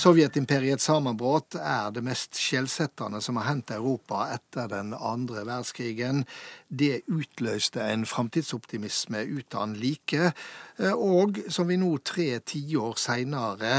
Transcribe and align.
Sovjetimperiets 0.00 0.86
sammenbrudd 0.88 1.58
er 1.60 1.90
det 1.92 2.00
mest 2.06 2.38
skjellsettende 2.40 3.18
som 3.20 3.36
har 3.36 3.50
hendt 3.50 3.72
Europa 3.74 4.22
etter 4.32 4.70
den 4.70 4.94
andre 4.96 5.42
verdenskrigen. 5.42 6.22
Det 6.72 7.02
utløste 7.12 7.84
en 7.84 8.06
framtidsoptimisme 8.08 9.20
uten 9.28 9.74
like, 9.76 10.30
og 10.94 11.42
som 11.52 11.68
vi 11.68 11.76
nå 11.82 11.90
tre 12.00 12.30
tiår 12.40 12.96
seinere 12.96 13.74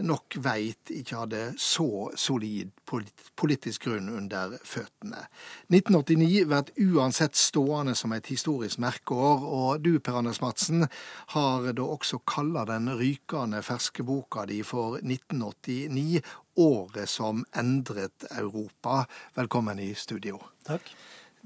nok 0.00 0.38
veit 0.46 0.94
ikke 0.96 1.20
hadde 1.26 1.44
så 1.60 2.08
solid 2.16 2.72
politisk 2.86 3.86
grunn 3.86 4.08
under 4.12 4.56
føttene. 4.64 5.26
1989 5.72 6.46
blir 6.48 6.94
uansett 6.96 7.36
stående 7.38 7.96
som 7.98 8.14
et 8.16 8.30
historisk 8.30 8.80
merkeår, 8.82 9.44
og 9.44 9.84
du 9.84 9.98
Per 10.00 10.20
Anders 10.20 10.40
Madsen 10.40 10.86
har 11.34 11.70
da 11.72 11.86
også 11.86 12.22
kalla 12.28 12.64
den 12.68 12.90
rykende 12.98 13.62
ferske 13.66 14.06
boka 14.06 14.46
di 14.46 14.62
for 14.66 14.98
1989 15.02 16.22
året 16.56 17.08
som 17.10 17.44
endret 17.56 18.28
Europa. 18.30 19.04
Velkommen 19.34 19.78
i 19.78 19.94
studio. 19.94 20.40
Takk. 20.66 20.92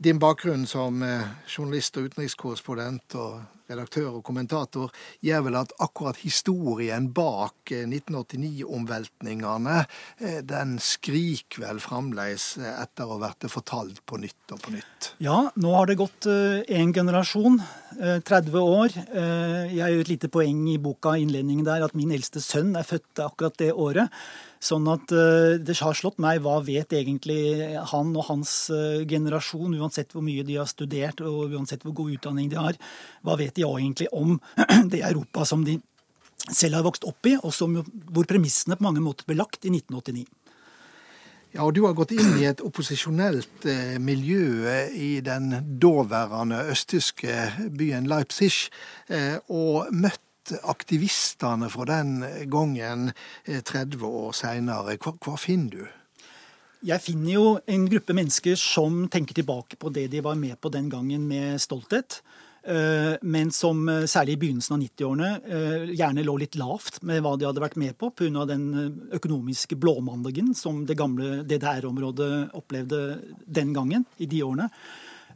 Din 0.00 0.18
bakgrunn 0.18 0.66
som 0.66 1.02
eh, 1.02 1.26
journalist 1.46 1.96
og 2.00 2.08
utenrikskorrespondent 2.08 3.16
og 3.20 3.42
redaktør 3.70 4.18
og 4.18 4.24
kommentator 4.26 4.90
gjør 5.24 5.46
vel 5.46 5.56
at 5.62 5.74
akkurat 5.82 6.18
historien 6.22 7.08
bak 7.14 7.70
1989-omveltningene, 7.70 9.78
eh, 10.20 10.40
den 10.46 10.78
skriker 10.82 11.66
vel 11.66 11.78
fremdeles 11.82 12.44
etter 12.60 13.06
å 13.06 13.16
ha 13.16 13.20
vært 13.28 13.42
fortalt 13.52 13.98
på 14.06 14.14
nytt 14.22 14.54
og 14.54 14.58
på 14.64 14.70
nytt? 14.74 15.00
Ja, 15.22 15.38
nå 15.54 15.70
har 15.76 15.86
det 15.90 16.00
gått 16.00 16.26
én 16.26 16.94
generasjon, 16.94 17.60
30 18.00 18.60
år. 18.60 18.88
Jeg 19.70 19.76
gjør 19.76 20.04
et 20.04 20.12
lite 20.12 20.28
poeng 20.32 20.60
i 20.70 20.82
boka, 20.82 21.16
innledningen 21.18 21.66
der, 21.66 21.84
at 21.84 21.96
min 21.98 22.12
eldste 22.14 22.40
sønn 22.42 22.76
er 22.78 22.86
født 22.86 23.22
akkurat 23.24 23.58
det 23.60 23.72
året. 23.74 24.08
Sånn 24.60 24.84
at 24.92 25.08
det 25.08 25.76
har 25.80 25.96
slått 25.96 26.18
meg 26.20 26.42
hva 26.44 26.58
vet 26.64 26.92
egentlig 26.92 27.64
han 27.92 28.12
og 28.12 28.26
hans 28.28 28.52
generasjon, 29.08 29.78
uansett 29.80 30.12
hvor 30.12 30.24
mye 30.24 30.44
de 30.44 30.58
har 30.60 30.68
studert 30.68 31.22
og 31.24 31.56
uansett 31.56 31.86
hvor 31.86 31.96
god 32.02 32.18
utdanning 32.18 32.50
de 32.52 32.60
har, 32.60 32.76
hva 33.24 33.38
vet 33.40 33.56
de 33.56 33.59
egentlig 33.68 34.08
om 34.16 34.38
det 34.92 35.02
Europa 35.04 35.44
som 35.48 35.64
de 35.66 35.78
selv 36.50 36.78
har 36.78 36.86
vokst 36.86 37.04
opp 37.08 37.26
i, 37.28 37.36
og 37.36 37.52
som, 37.54 37.76
hvor 38.10 38.28
premissene 38.28 38.78
på 38.78 38.86
mange 38.86 39.02
måter 39.04 39.28
ble 39.28 39.38
lagt 39.38 39.66
i 39.66 39.72
1989. 39.74 40.24
Ja, 41.50 41.64
og 41.66 41.74
Du 41.74 41.82
har 41.82 41.96
gått 41.98 42.12
inn 42.14 42.36
i 42.38 42.46
et 42.46 42.60
opposisjonelt 42.62 43.64
eh, 43.66 43.96
miljø 43.98 44.70
i 44.94 45.18
den 45.26 45.50
daværende 45.82 46.62
østtyske 46.70 47.70
byen 47.74 48.06
Leipzig, 48.10 48.70
eh, 49.10 49.34
og 49.50 49.90
møtt 49.90 50.54
aktivistene 50.62 51.68
fra 51.70 51.86
den 51.90 52.20
gangen 52.50 53.10
30 53.46 53.98
eh, 53.98 54.06
år 54.06 54.36
seinere, 54.38 54.94
hva, 55.02 55.16
hva 55.18 55.34
finner 55.38 55.74
du? 55.74 55.82
Jeg 56.86 57.02
finner 57.04 57.34
jo 57.34 57.46
en 57.68 57.82
gruppe 57.90 58.14
mennesker 58.16 58.54
som 58.56 59.02
tenker 59.12 59.36
tilbake 59.36 59.76
på 59.76 59.90
det 59.92 60.06
de 60.14 60.22
var 60.24 60.38
med 60.38 60.56
på 60.62 60.70
den 60.72 60.86
gangen 60.88 61.26
med 61.28 61.58
stolthet. 61.60 62.22
Eh, 62.60 63.14
men 63.22 63.52
som 63.54 63.86
eh, 63.88 64.06
særlig 64.10 64.36
i 64.36 64.40
begynnelsen 64.42 64.76
av 64.76 64.82
90-årene 64.84 65.92
gjerne 65.96 66.24
lå 66.26 66.34
litt 66.42 66.58
lavt 66.60 67.00
med 67.08 67.22
hva 67.24 67.36
de 67.40 67.48
hadde 67.48 67.62
vært 67.62 67.78
med 67.80 67.96
på 68.00 68.10
pga. 68.12 68.46
den 68.48 68.66
økonomiske 69.16 69.78
blåmandagen 69.80 70.54
som 70.54 70.84
det 70.86 70.98
gamle 71.00 71.42
DDR-området 71.44 72.50
opplevde 72.58 73.20
den 73.46 73.72
gangen, 73.72 74.04
i 74.18 74.26
de 74.26 74.42
årene. 74.44 74.68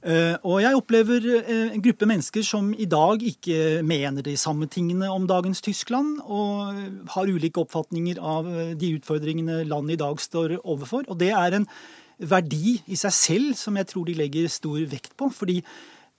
Eh, 0.05 0.35
og 0.45 0.59
jeg 0.61 0.77
opplever 0.77 1.27
eh, 1.39 1.71
en 1.73 1.83
gruppe 1.85 2.05
mennesker 2.05 2.45
som 2.45 2.75
i 2.77 2.85
dag 2.85 3.23
ikke 3.25 3.81
mener 3.89 4.25
de 4.27 4.35
samme 4.37 4.69
tingene 4.69 5.09
om 5.09 5.25
dagens 5.25 5.65
Tyskland, 5.65 6.19
og 6.29 6.77
har 7.15 7.31
ulike 7.33 7.63
oppfatninger 7.63 8.21
av 8.21 8.51
eh, 8.53 8.75
de 8.77 8.93
utfordringene 8.99 9.63
landet 9.65 9.97
i 9.97 10.03
dag 10.03 10.21
står 10.21 10.59
overfor. 10.61 11.09
Og 11.09 11.17
det 11.23 11.31
er 11.33 11.57
en 11.57 11.67
verdi 12.21 12.77
i 12.85 13.01
seg 13.01 13.17
selv 13.17 13.57
som 13.57 13.81
jeg 13.81 13.89
tror 13.89 14.05
de 14.11 14.19
legger 14.19 14.53
stor 14.53 14.85
vekt 14.93 15.17
på. 15.17 15.33
fordi 15.33 15.63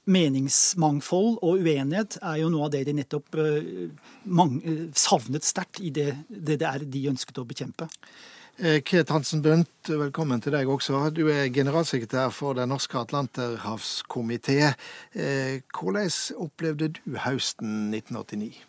meningsmangfold 0.05 1.39
og 1.41 1.65
uenighet 1.65 2.19
er 2.21 2.39
jo 2.43 2.51
noe 2.53 2.67
av 2.67 2.75
det 2.75 2.85
de 2.87 2.95
nettopp 2.99 3.37
savnet 4.95 5.47
sterkt 5.47 5.81
i 5.81 5.91
det, 5.93 6.13
er 6.61 6.85
de 6.85 7.03
ønsket 7.11 7.41
å 7.41 7.47
bekjempe. 7.47 7.89
Eh, 8.57 8.81
Kret 8.87 9.09
Hansen 9.11 9.41
Bundt, 9.43 9.89
velkommen 9.89 10.39
til 10.39 10.53
deg 10.55 10.69
også. 10.71 11.09
Du 11.11 11.25
er 11.27 11.49
generalsekretær 11.51 12.29
for 12.31 12.55
Den 12.55 12.71
norske 12.71 12.95
atlanterhavskomité. 12.95 14.71
Eh, 15.11 15.59
hvordan 15.75 16.07
opplevde 16.39 16.93
du 16.95 17.17
høsten 17.19 17.91
1989? 17.91 18.63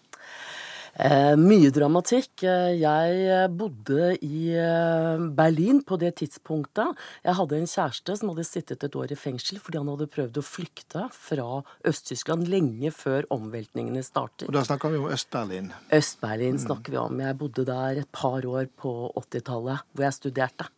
Eh, 0.96 1.34
mye 1.36 1.68
dramatikk. 1.74 2.40
Eh, 2.48 2.78
jeg 2.80 3.48
bodde 3.52 4.14
i 4.24 4.48
eh, 4.56 5.24
Berlin 5.36 5.82
på 5.84 5.98
det 6.00 6.14
tidspunktet. 6.22 6.96
Jeg 7.26 7.36
hadde 7.36 7.58
en 7.58 7.68
kjæreste 7.68 8.16
som 8.16 8.32
hadde 8.32 8.46
sittet 8.48 8.86
et 8.86 8.96
år 8.96 9.12
i 9.12 9.18
fengsel 9.20 9.60
fordi 9.60 9.82
han 9.82 9.90
hadde 9.92 10.08
prøvd 10.12 10.40
å 10.40 10.46
flykte 10.46 11.04
fra 11.12 11.60
Øst-Tyskland 11.86 12.48
lenge 12.48 12.92
før 12.96 13.28
omveltningene 13.36 14.04
startet. 14.06 14.48
Og 14.48 14.56
da 14.56 14.64
snakker 14.64 14.94
vi 14.94 15.02
om 15.02 15.10
Øst-Berlin? 15.12 15.68
Øst-Berlin 15.92 16.62
snakker 16.64 16.96
vi 16.96 17.02
om. 17.02 17.20
Jeg 17.20 17.40
bodde 17.44 17.68
der 17.68 18.00
et 18.06 18.12
par 18.16 18.48
år 18.48 18.72
på 18.80 18.96
80-tallet, 19.20 19.84
hvor 19.92 20.08
jeg 20.08 20.16
studerte. 20.16 20.70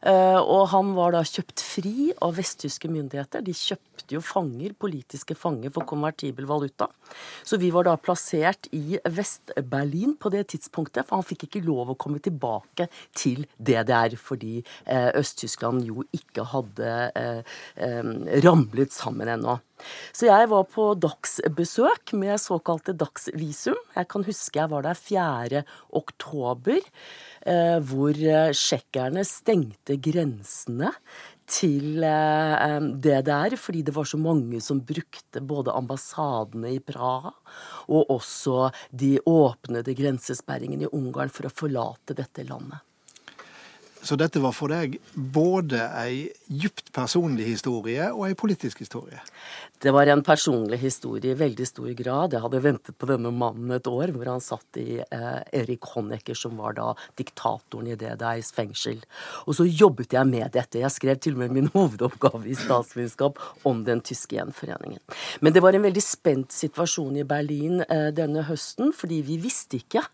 Eh, 0.00 0.38
og 0.40 0.70
han 0.72 0.94
var 0.96 1.12
da 1.12 1.20
kjøpt 1.26 1.60
fri 1.60 2.10
av 2.24 2.38
vesttyske 2.38 2.88
myndigheter. 2.88 3.44
De 3.44 3.52
kjøpte 3.56 4.16
jo 4.16 4.22
fanger, 4.24 4.72
politiske 4.80 5.36
fanger 5.36 5.72
for 5.74 5.84
konvertibel 5.88 6.48
valuta. 6.48 6.88
Så 7.44 7.60
vi 7.60 7.68
var 7.74 7.84
da 7.88 7.96
plassert 8.00 8.70
i 8.76 8.96
Vest-Berlin 9.04 10.16
på 10.20 10.32
det 10.32 10.46
tidspunktet, 10.54 11.04
for 11.06 11.20
han 11.20 11.28
fikk 11.28 11.48
ikke 11.48 11.64
lov 11.66 11.92
å 11.92 11.98
komme 12.00 12.22
tilbake 12.24 12.88
til 13.16 13.44
DDR 13.58 14.16
fordi 14.20 14.60
eh, 14.60 15.10
Øst-Tyskland 15.20 15.84
jo 15.88 16.06
ikke 16.16 16.48
hadde 16.54 16.94
eh, 17.20 17.58
ramlet 18.46 18.96
sammen 18.96 19.36
ennå. 19.36 19.60
Så 20.12 20.28
jeg 20.28 20.50
var 20.52 20.68
på 20.70 20.90
dagsbesøk 21.00 22.14
med 22.20 22.40
såkalte 22.42 22.94
dagsvisum. 22.98 23.78
Jeg 23.96 24.08
kan 24.12 24.26
huske 24.26 24.60
jeg 24.60 24.72
var 24.72 24.86
der 24.86 24.98
4. 24.98 25.64
oktober. 26.00 26.80
Eh, 27.40 27.78
hvor 27.88 28.12
eh, 28.12 28.52
tsjekkerne 28.52 29.22
stengte 29.24 29.96
grensene 29.96 30.90
til 31.50 32.04
eh, 32.04 32.76
det 33.00 33.22
der, 33.30 33.56
fordi 33.56 33.80
det 33.86 33.94
var 33.96 34.08
så 34.08 34.20
mange 34.20 34.60
som 34.60 34.82
brukte 34.84 35.40
både 35.40 35.72
ambassadene 35.72 36.74
i 36.76 36.82
Praha 36.84 37.32
og 37.90 38.12
også 38.12 38.68
de 38.92 39.16
åpnede 39.24 39.96
grensesperringene 39.96 40.86
i 40.86 40.92
Ungarn 40.92 41.32
for 41.32 41.48
å 41.48 41.54
forlate 41.62 42.18
dette 42.18 42.44
landet. 42.44 42.84
Så 44.02 44.16
dette 44.16 44.40
var 44.40 44.54
for 44.56 44.72
deg 44.72 44.96
både 45.12 45.82
ei 46.00 46.30
djupt 46.48 46.88
personlig 46.96 47.50
historie 47.50 48.08
og 48.14 48.26
ei 48.30 48.36
politisk 48.38 48.80
historie? 48.80 49.20
Det 49.80 49.92
var 49.96 50.10
en 50.12 50.20
personlig 50.24 50.76
historie 50.82 51.32
i 51.32 51.38
veldig 51.38 51.66
stor 51.68 51.88
grad. 51.96 52.34
Jeg 52.34 52.44
hadde 52.44 52.60
ventet 52.60 52.96
på 53.00 53.08
denne 53.08 53.30
mannen 53.32 53.72
et 53.72 53.86
år, 53.88 54.12
hvor 54.12 54.28
han 54.28 54.42
satt 54.44 54.76
i 54.80 54.98
eh, 55.00 55.38
Erik 55.56 55.88
Honecker, 55.94 56.36
som 56.36 56.58
var 56.60 56.76
da 56.76 56.90
diktatoren 57.16 57.88
i 57.88 57.96
DDIs 57.96 58.52
fengsel. 58.56 59.00
Og 59.46 59.56
så 59.56 59.64
jobbet 59.64 60.16
jeg 60.16 60.28
med 60.28 60.52
dette. 60.52 60.82
Jeg 60.82 60.92
skrev 60.92 61.20
til 61.20 61.38
og 61.38 61.44
med 61.44 61.56
min 61.56 61.70
hovedoppgave 61.76 62.50
i 62.52 62.58
statsvitenskap 62.60 63.40
om 63.68 63.80
den 63.88 64.04
tyske 64.04 64.36
gjenforeningen. 64.36 65.00
Men 65.40 65.56
det 65.56 65.64
var 65.64 65.76
en 65.76 65.86
veldig 65.88 66.04
spent 66.04 66.52
situasjon 66.56 67.16
i 67.20 67.26
Berlin 67.28 67.80
eh, 67.86 68.10
denne 68.16 68.44
høsten, 68.48 68.92
fordi 68.96 69.22
vi 69.28 69.40
visste 69.40 69.80
ikke 69.80 70.04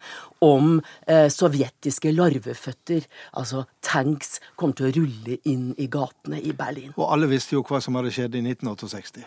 om 0.47 0.77
eh, 1.11 1.27
sovjetiske 1.33 2.15
larveføtter, 2.15 3.07
altså 3.35 3.67
tanks, 3.87 4.41
kom 4.59 4.75
til 4.77 4.89
å 4.89 4.93
rulle 4.99 5.39
inn 5.49 5.71
i 5.79 5.89
gatene 5.91 6.43
i 6.43 6.53
Berlin. 6.57 6.93
Og 6.97 7.09
alle 7.15 7.31
visste 7.31 7.57
jo 7.57 7.65
hva 7.67 7.81
som 7.85 7.99
hadde 7.99 8.13
skjedd 8.15 8.37
i 8.39 8.43
1968. 8.45 9.25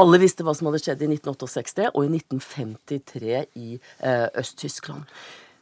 Alle 0.00 0.20
visste 0.22 0.46
hva 0.46 0.54
som 0.54 0.68
hadde 0.70 0.82
skjedd 0.84 1.02
i 1.02 1.10
1968 1.16 1.90
og 1.90 2.04
i 2.06 2.10
1953 2.20 3.40
i 3.58 3.70
eh, 3.74 4.26
Øst-Tyskland 4.38 5.08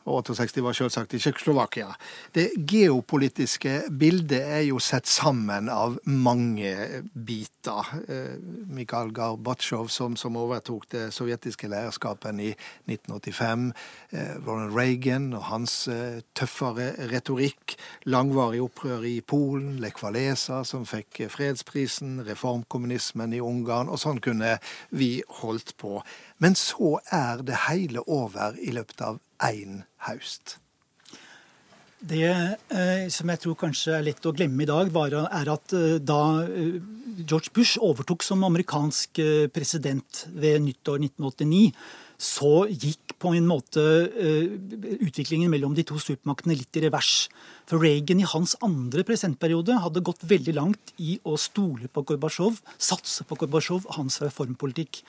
og 0.08 0.24
68 0.24 0.62
var 0.64 0.76
selvsagt 0.76 1.14
i 1.14 1.20
Tsjekkoslovakia. 1.20 1.92
Det 2.34 2.48
geopolitiske 2.68 3.74
bildet 4.00 4.40
er 4.40 4.64
jo 4.68 4.80
sett 4.82 5.08
sammen 5.10 5.68
av 5.72 5.98
mange 6.04 6.72
biter. 7.12 7.92
Eh, 8.08 8.38
Mikhail 8.72 9.12
Gorbatsjov, 9.14 9.90
som, 9.92 10.16
som, 10.16 10.36
overtok 10.38 10.88
det 10.92 11.04
sovjetiske 11.14 11.68
lederskapet 11.70 12.40
i 12.40 12.50
1985. 12.88 13.68
Eh, 14.10 14.34
Ronald 14.46 14.76
Reagan 14.76 15.30
og 15.36 15.46
hans 15.50 15.76
eh, 15.92 16.20
tøffere 16.38 16.92
retorikk. 17.12 17.76
Langvarig 18.08 18.62
opprør 18.64 19.06
i 19.08 19.18
Polen. 19.20 19.76
Lech 19.82 20.02
Walesa, 20.04 20.62
som 20.64 20.86
fikk 20.88 21.24
fredsprisen. 21.34 22.22
Reformkommunismen 22.28 23.36
i 23.36 23.42
Ungarn. 23.44 23.92
Og 23.92 24.00
sånn 24.02 24.22
kunne 24.24 24.56
vi 24.90 25.18
holdt 25.42 25.76
på. 25.80 25.98
Men 26.38 26.54
så 26.58 26.98
er 27.12 27.42
det 27.46 27.64
hele 27.68 28.04
over 28.06 28.56
i 28.62 28.72
løpet 28.74 29.02
av 29.04 29.18
én 29.44 29.82
høst. 30.08 30.58
Det 31.98 32.22
eh, 32.30 33.08
som 33.10 33.30
jeg 33.32 33.42
tror 33.42 33.56
kanskje 33.58 33.96
er 33.96 34.04
lett 34.06 34.26
å 34.26 34.32
glemme 34.34 34.62
i 34.62 34.68
dag, 34.70 34.90
var, 34.94 35.16
er 35.18 35.50
at 35.50 35.74
eh, 35.74 35.96
da 35.98 36.44
eh, 36.46 36.76
George 37.24 37.50
Bush 37.54 37.80
overtok 37.82 38.22
som 38.22 38.44
amerikansk 38.46 39.18
eh, 39.18 39.48
president 39.50 40.26
ved 40.30 40.62
nyttår 40.62 41.02
1989, 41.08 41.72
så 42.18 42.66
gikk 42.70 43.14
på 43.18 43.32
en 43.34 43.46
måte 43.46 43.82
uh, 43.82 44.46
utviklingen 45.06 45.50
mellom 45.50 45.74
de 45.74 45.84
to 45.86 45.98
supermaktene 46.02 46.56
litt 46.58 46.76
i 46.78 46.82
revers. 46.84 47.28
For 47.70 47.82
Reagan 47.82 48.22
i 48.22 48.26
hans 48.26 48.56
andre 48.64 49.04
presidentperiode 49.06 49.78
hadde 49.82 50.02
gått 50.06 50.22
veldig 50.26 50.54
langt 50.54 50.92
i 50.98 51.16
å 51.26 51.36
stole 51.38 51.90
på 51.90 52.04
Gorbatsjov, 52.10 52.58
satse 52.74 53.26
på 53.26 53.38
Gorbatsjov 53.38 53.86
hans 53.94 54.18
reformpolitikk. 54.22 55.02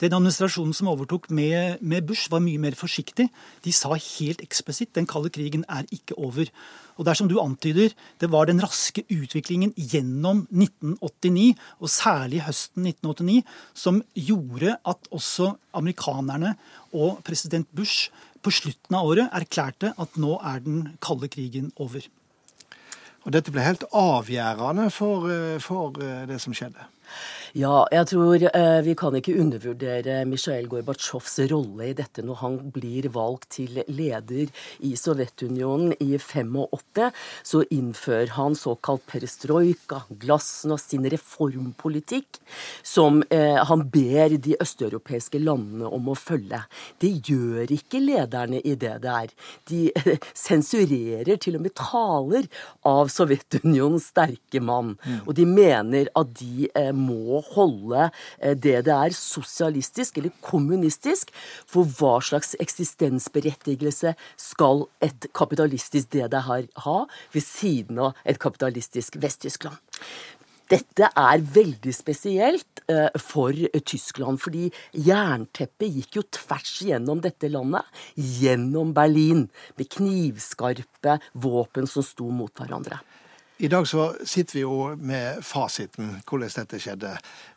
Den 0.00 0.14
administrasjonen 0.16 0.72
som 0.72 0.88
overtok 0.88 1.28
med, 1.28 1.82
med, 1.84 2.06
Bush, 2.08 2.30
var 2.32 2.40
mye 2.40 2.60
mer 2.60 2.76
forsiktig. 2.78 3.26
De 3.64 3.72
sa 3.74 3.92
helt 3.92 4.40
eksplisitt 4.40 4.94
den 4.96 5.08
kalde 5.08 5.28
krigen 5.32 5.66
er 5.68 5.84
ikke 5.92 6.16
over. 6.16 6.48
Og 6.96 7.04
det 7.04 7.12
er 7.12 7.18
som 7.20 7.28
du 7.28 7.36
antyder, 7.40 7.92
det 8.20 8.30
var 8.32 8.48
den 8.48 8.62
raske 8.64 9.04
utviklingen 9.12 9.74
gjennom 9.76 10.46
1989, 10.48 11.52
og 11.80 11.92
særlig 11.92 12.40
høsten 12.46 12.88
1989, 12.88 13.42
som 13.76 14.00
gjorde 14.16 14.78
at 14.88 15.10
også 15.12 15.52
amerikanerne 15.76 16.54
og 16.96 17.20
president 17.24 17.68
Bush 17.76 18.08
på 18.40 18.52
slutten 18.56 18.96
av 18.96 19.08
året 19.08 19.28
erklærte 19.36 19.92
at 20.00 20.16
nå 20.20 20.38
er 20.40 20.64
den 20.64 20.86
kalde 21.04 21.28
krigen 21.32 21.72
over. 21.76 22.04
Og 23.28 23.34
dette 23.36 23.52
ble 23.52 23.64
helt 23.64 23.84
avgjørende 23.92 24.88
for, 24.92 25.28
eh, 25.28 25.58
for 25.60 25.92
eh, 26.00 26.24
det 26.28 26.40
som 26.40 26.56
skjedde? 26.56 26.88
Ja, 27.58 27.82
jeg 27.90 28.06
tror 28.12 28.44
eh, 28.46 28.80
vi 28.86 28.92
kan 28.94 29.16
ikke 29.18 29.34
undervurdere 29.42 30.20
Mikhail 30.28 30.68
Gorbatsjovs 30.70 31.40
rolle 31.50 31.88
i 31.90 31.94
dette 31.98 32.22
når 32.22 32.36
han 32.44 32.58
blir 32.70 33.08
valgt 33.10 33.48
til 33.56 33.80
leder 33.90 34.52
i 34.86 34.92
Sovjetunionen 34.94 35.96
i 35.98 36.12
85. 36.14 37.10
Så 37.42 37.64
innfører 37.74 38.36
han 38.36 38.54
såkalt 38.54 39.02
perestrojka, 39.10 40.04
glasnost, 40.22 40.90
sin 40.90 41.08
reformpolitikk, 41.10 42.38
som 42.86 43.20
eh, 43.34 43.58
han 43.66 43.82
ber 43.90 44.36
de 44.38 44.54
østeuropeiske 44.62 45.42
landene 45.42 45.90
om 45.90 46.08
å 46.10 46.16
følge. 46.18 46.62
Det 47.02 47.12
gjør 47.26 47.74
ikke 47.74 48.02
lederne 48.02 48.62
i 48.62 48.76
det 48.78 48.96
der. 49.02 49.34
De 49.70 49.88
eh, 49.90 50.22
sensurerer 50.34 51.34
til 51.42 51.58
og 51.58 51.66
med 51.66 51.74
taler 51.78 52.46
av 52.86 53.10
Sovjetunionens 53.10 54.10
sterke 54.14 54.62
mann. 54.62 54.94
Mm. 55.02 55.20
Og 55.26 55.34
de 55.38 55.46
mener 55.50 56.10
at 56.14 56.34
de 56.38 56.70
eh, 56.70 56.92
må 57.00 57.40
holde 57.52 58.08
eh, 58.08 58.54
det 58.54 58.78
det 58.86 58.96
er 58.96 59.16
sosialistisk 59.16 60.20
eller 60.20 60.34
kommunistisk. 60.44 61.32
For 61.70 61.88
hva 61.98 62.18
slags 62.24 62.54
eksistensberettigelse 62.62 64.14
skal 64.40 64.86
et 65.04 65.30
kapitalistisk 65.36 66.12
DDR 66.14 66.66
ha 66.84 66.98
ved 67.34 67.46
siden 67.46 68.00
av 68.08 68.18
et 68.24 68.40
kapitalistisk 68.42 69.20
Vest-Tyskland? 69.22 69.80
Dette 70.70 71.08
er 71.18 71.42
veldig 71.42 71.92
spesielt 71.94 72.82
eh, 72.86 73.08
for 73.18 73.56
Tyskland, 73.90 74.38
fordi 74.38 74.68
jernteppet 74.94 75.96
gikk 75.96 76.20
jo 76.20 76.22
tvers 76.36 76.76
gjennom 76.86 77.22
dette 77.24 77.50
landet, 77.50 77.88
gjennom 78.14 78.92
Berlin, 78.94 79.48
med 79.74 79.90
knivskarpe 79.96 81.18
våpen 81.42 81.90
som 81.90 82.06
sto 82.06 82.30
mot 82.30 82.54
hverandre. 82.54 83.00
I 83.62 83.68
dag 83.68 83.88
så 83.88 84.14
sitter 84.24 84.54
vi 84.54 84.60
jo 84.60 84.94
med 84.96 85.42
fasiten, 85.44 86.14
hvordan 86.24 86.52
dette 86.54 86.78
skjedde. 86.80 87.10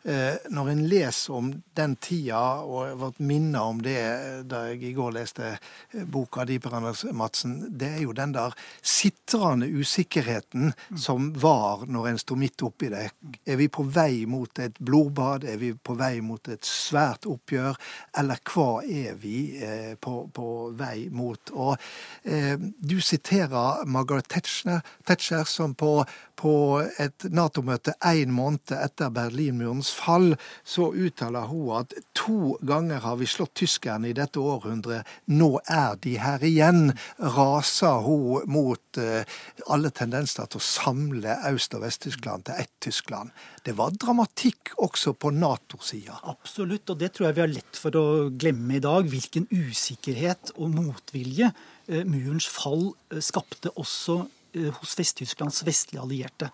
Eh, 0.04 0.34
når 0.52 0.66
en 0.68 0.82
leser 0.84 1.32
om 1.32 1.46
den 1.78 1.94
tida, 1.96 2.40
og 2.60 2.90
jeg 2.90 2.98
ble 3.00 3.28
minnet 3.30 3.60
om 3.62 3.78
det 3.80 4.02
da 4.50 4.66
jeg 4.68 4.82
i 4.84 4.92
går 4.92 5.14
leste 5.16 5.54
eh, 5.54 6.02
boka 6.04 6.44
di, 6.44 6.58
Per 6.60 6.76
Anders 6.76 7.06
Madsen, 7.08 7.54
det 7.72 7.88
er 7.88 8.02
jo 8.02 8.12
den 8.12 8.34
der 8.36 8.52
sitrende 8.84 9.70
usikkerheten 9.72 10.74
som 10.92 11.30
var 11.40 11.86
når 11.88 12.10
en 12.10 12.20
sto 12.20 12.36
midt 12.36 12.66
oppi 12.68 12.92
det. 12.92 13.06
Er 13.48 13.56
vi 13.62 13.70
på 13.72 13.86
vei 13.88 14.26
mot 14.28 14.60
et 14.60 14.76
blodbad? 14.84 15.48
Er 15.48 15.56
vi 15.62 15.72
på 15.72 15.96
vei 15.96 16.18
mot 16.20 16.52
et 16.52 16.68
svært 16.68 17.24
oppgjør? 17.24 17.80
Eller 18.20 18.44
hva 18.52 18.68
er 18.84 19.16
vi 19.24 19.38
eh, 19.56 19.96
på, 19.96 20.18
på, 20.28 20.52
vei 20.76 21.08
mot? 21.08 21.56
Og 21.56 21.80
eh, 22.28 22.60
du 22.60 22.98
siterer 23.00 23.88
Margaret 23.88 24.28
Thatcher, 24.28 24.84
Thatcher 25.08 25.48
som 25.48 25.72
på 25.72 25.93
på, 26.38 26.82
et 27.00 27.26
Nato-møte 27.32 27.94
én 28.04 28.32
måned 28.34 28.72
etter 28.74 29.12
Berlinmurens 29.14 29.92
fall, 29.94 30.34
så 30.66 30.90
uttaler 30.92 31.46
hun 31.50 31.70
at 31.80 31.94
to 32.16 32.56
ganger 32.66 33.02
har 33.04 33.18
vi 33.20 33.28
slått 33.30 33.54
tyskerne 33.60 34.10
i 34.10 34.16
dette 34.16 34.42
århundret, 34.42 35.06
nå 35.30 35.50
er 35.70 35.96
de 36.04 36.16
her 36.20 36.44
igjen. 36.44 36.92
Raser 37.18 38.02
hun 38.04 38.50
mot 38.50 39.00
uh, 39.00 39.22
alle 39.70 39.92
tendenser 39.94 40.50
til 40.50 40.60
å 40.60 40.66
samle 40.66 41.38
Øst- 41.54 41.76
og 41.76 41.84
Vest-Tyskland 41.84 42.48
til 42.48 42.64
ett 42.64 42.72
Tyskland. 42.84 43.32
Det 43.64 43.76
var 43.78 43.94
dramatikk 43.96 44.74
også 44.84 45.14
på 45.16 45.32
Nato-sida. 45.34 46.18
Absolutt, 46.28 46.90
og 46.90 47.00
det 47.00 47.14
tror 47.14 47.28
jeg 47.28 47.38
vi 47.38 47.44
har 47.44 47.52
lett 47.52 47.80
for 47.80 47.96
å 47.96 48.06
glemme 48.30 48.78
i 48.78 48.84
dag. 48.84 49.08
Hvilken 49.08 49.48
usikkerhet 49.52 50.54
og 50.58 50.74
motvilje 50.74 51.52
uh, 51.54 52.02
murens 52.04 52.48
fall 52.50 52.90
uh, 52.90 53.20
skapte 53.24 53.72
også 53.80 54.24
Eh, 54.24 54.43
hos 54.54 54.94
Vest-Tysklands 54.98 55.62
vestlige 55.66 56.02
allierte. 56.02 56.50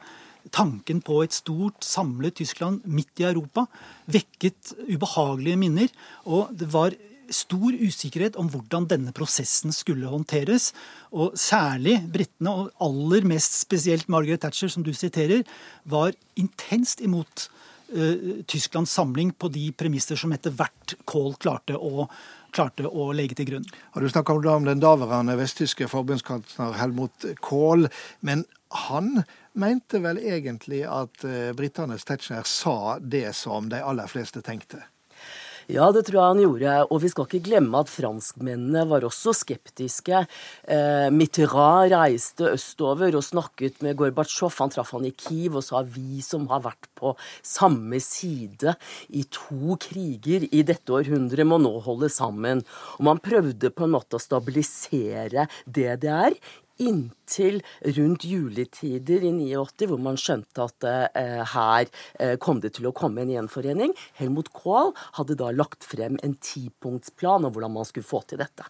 Tanken 0.55 1.03
på 1.05 1.21
et 1.25 1.37
stort, 1.37 1.85
samlet 1.85 2.39
Tyskland 2.41 2.87
midt 2.89 3.21
i 3.21 3.29
Europa 3.29 3.67
vekket 4.11 4.73
ubehagelige 4.89 5.61
minner. 5.61 5.93
Og 6.25 6.53
det 6.57 6.71
var 6.73 6.97
stor 7.31 7.77
usikkerhet 7.77 8.37
om 8.41 8.49
hvordan 8.51 8.89
denne 8.91 9.13
prosessen 9.15 9.75
skulle 9.75 10.11
håndteres. 10.11 10.71
Og 11.13 11.37
særlig 11.39 12.01
britene, 12.13 12.51
og 12.51 12.73
aller 12.83 13.27
mest 13.29 13.61
spesielt 13.61 14.11
Margaret 14.11 14.43
Thatcher, 14.43 14.73
som 14.73 14.87
du 14.87 14.93
siterer, 14.97 15.45
var 15.85 16.17
intenst 16.41 17.05
imot 17.05 17.49
Tysklands 18.47 18.93
samling 18.95 19.33
på 19.35 19.49
de 19.53 19.71
premisser 19.77 20.19
som 20.21 20.33
etter 20.35 20.55
hvert 20.55 20.95
Kohl 21.09 21.35
klarte 21.41 21.79
å 21.79 22.07
klarte 22.55 22.87
å 22.87 23.11
legge 23.15 23.37
til 23.39 23.49
grunn. 23.51 23.67
Og 23.95 24.03
du 24.03 24.11
snakker 24.11 24.47
om 24.53 24.67
den 24.67 24.83
daværende 24.83 25.37
vesttyske 25.39 25.89
forbundskansler 25.91 26.75
Helmut 26.81 27.27
Kohl. 27.45 27.89
Men 28.27 28.45
han 28.91 29.23
mente 29.59 30.01
vel 30.03 30.21
egentlig 30.23 30.85
at 30.87 31.25
eh, 31.27 31.51
britenes 31.57 32.07
Tetzschner 32.07 32.47
sa 32.47 32.99
det 33.01 33.31
som 33.39 33.71
de 33.71 33.83
aller 33.83 34.11
fleste 34.11 34.43
tenkte? 34.47 34.83
Ja, 35.71 35.87
det 35.95 36.03
tror 36.09 36.17
jeg 36.17 36.31
han 36.33 36.41
gjorde. 36.43 36.73
Og 36.91 37.01
vi 37.05 37.09
skal 37.13 37.27
ikke 37.29 37.45
glemme 37.47 37.81
at 37.85 37.91
franskmennene 37.93 38.83
var 38.91 39.05
også 39.07 39.31
skeptiske. 39.37 40.25
Eh, 40.67 41.09
Mitterrand 41.15 41.93
reiste 41.95 42.49
østover 42.57 43.15
og 43.15 43.23
snakket 43.23 43.79
med 43.85 43.95
Gorbatsjov. 44.01 44.57
Han 44.59 44.73
traff 44.75 44.91
han 44.97 45.07
i 45.07 45.13
Kiev 45.15 45.61
og 45.61 45.67
sa 45.67 45.85
vi 45.87 46.23
som 46.27 46.49
har 46.51 46.65
vært 46.65 46.89
på 46.99 47.13
samme 47.47 48.01
side 48.03 48.75
i 49.15 49.23
to 49.31 49.77
kriger 49.81 50.49
i 50.51 50.65
dette 50.67 50.91
århundret, 50.97 51.47
må 51.47 51.61
nå 51.63 51.77
holde 51.85 52.11
sammen. 52.11 52.65
Og 52.99 53.07
man 53.13 53.23
prøvde 53.23 53.71
på 53.71 53.87
en 53.87 53.95
måte 53.95 54.19
å 54.19 54.23
stabilisere 54.23 55.47
DDR 55.71 56.35
inntil 56.81 57.61
rundt 57.99 58.27
juletider 58.27 59.25
i 59.27 59.33
89, 59.37 59.89
hvor 59.91 60.03
man 60.03 60.19
skjønte 60.21 60.67
at 60.67 60.89
eh, 60.89 61.43
her 61.55 61.87
eh, 62.19 62.37
kom 62.43 62.63
det 62.65 62.75
til 62.79 62.91
å 62.91 62.95
komme 62.97 63.25
en 63.25 63.33
gjenforening. 63.35 63.95
Helmut 64.21 64.53
Kohl 64.57 64.95
hadde 65.19 65.39
da 65.41 65.53
lagt 65.55 65.87
frem 65.87 66.19
en 66.25 66.37
tipunktsplan 66.41 67.47
om 67.47 67.55
hvordan 67.55 67.77
man 67.79 67.89
skulle 67.89 68.09
få 68.09 68.25
til 68.29 68.43
dette. 68.43 68.67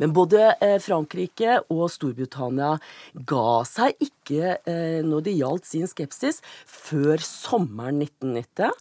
Men 0.00 0.14
både 0.16 0.52
eh, 0.62 0.78
Frankrike 0.82 1.58
og 1.72 1.88
Storbritannia 1.92 2.74
ga 3.28 3.62
seg 3.68 3.96
ikke 4.02 4.56
eh, 4.68 5.00
når 5.06 5.26
det 5.26 5.36
gjaldt 5.38 5.68
sin 5.68 5.90
skepsis, 5.90 6.40
før 6.66 7.22
sommeren 7.24 8.02
1990, 8.04 8.72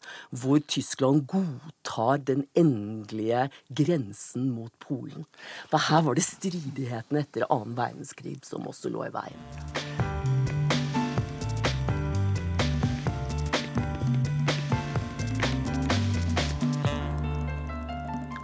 hvor 0.43 0.61
Tyskland 0.71 1.25
godtar 1.31 2.21
den 2.27 2.45
endelige 2.57 3.47
grensen 3.69 4.51
mot 4.55 4.73
Polen. 4.81 5.27
For 5.71 5.89
her 5.89 6.05
var 6.07 6.17
det 6.17 6.27
stridighetene 6.27 7.25
etter 7.25 7.49
annen 7.49 7.77
verdenskrig 7.77 8.39
som 8.47 8.69
også 8.69 8.93
lå 8.93 9.07
i 9.07 9.13
veien. 9.13 10.00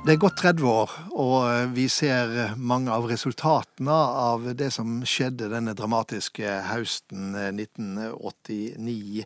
Det 0.08 0.14
er 0.14 0.20
gått 0.24 0.38
30 0.40 0.64
år, 0.72 0.92
og 1.20 1.74
vi 1.76 1.90
ser 1.92 2.54
mange 2.56 2.94
av 2.96 3.10
resultatene 3.10 3.92
av 3.92 4.46
det 4.56 4.70
som 4.72 5.02
skjedde 5.04 5.50
denne 5.52 5.74
dramatiske 5.76 6.48
høsten 6.70 7.34
1989. 7.36 9.26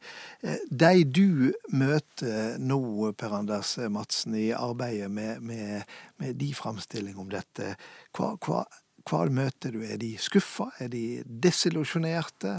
De 0.81 1.03
du 1.05 1.51
møter 1.69 2.57
nå, 2.57 2.79
Per 3.13 3.35
Anders 3.37 3.75
Madsen, 3.93 4.33
i 4.41 4.47
arbeidet 4.57 5.11
med, 5.13 5.43
med, 5.45 5.85
med 6.17 6.39
de 6.41 6.49
framstilling 6.57 7.19
om 7.21 7.29
dette, 7.29 7.75
hva, 8.17 8.31
hva, 8.41 8.63
hva 9.05 9.21
møter 9.29 9.77
du? 9.77 9.83
Er 9.85 10.01
de 10.01 10.15
skuffa? 10.17 10.71
Er 10.81 10.89
de 10.95 11.21
desillusjonerte? 11.45 12.55